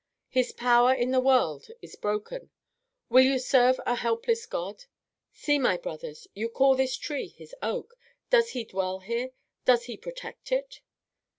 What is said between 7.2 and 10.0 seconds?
his oak. Does he dwell here? Does he